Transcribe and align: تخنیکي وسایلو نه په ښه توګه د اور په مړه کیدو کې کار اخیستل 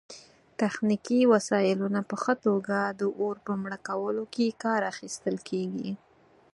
تخنیکي 0.61 1.19
وسایلو 1.33 1.87
نه 1.95 2.01
په 2.09 2.15
ښه 2.21 2.33
توګه 2.45 2.77
د 2.99 3.01
اور 3.19 3.35
په 3.45 3.53
مړه 3.61 3.77
کیدو 3.85 4.23
کې 4.33 4.57
کار 4.63 4.81
اخیستل 4.91 5.35